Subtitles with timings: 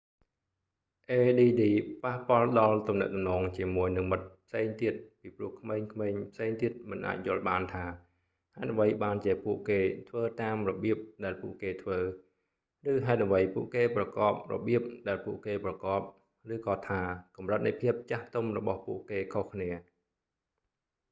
[1.17, 1.39] add
[2.03, 7.85] ប៉ះពាល់ដល់ទំនាក់ទំនងជាមួយនឹងមិត្តផ្សេងទៀត ពីព្រោះក្មេងៗផ្សេងទៀតមិនអាចយល់បានថា
[8.57, 9.79] ហេតុអ្វីបានជាពួកគេ
[10.09, 11.99] ធ្វើតាមរបៀបដែលពួកគេធ្វើ
[12.91, 16.01] ឬហេតុអ្វីពួកគេប្រកបរបៀបដែលពួកគេប្រកប
[16.53, 17.01] ឬក៏ថា
[17.37, 19.71] កំរិតនៃភាពចាស់ទុំរបស់ពួកគេខុសគ្នា